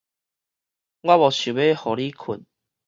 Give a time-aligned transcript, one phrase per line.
[0.03, 0.11] 我無想欲予
[1.75, 2.45] 汝睏